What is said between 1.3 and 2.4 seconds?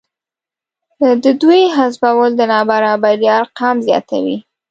دوی حذفول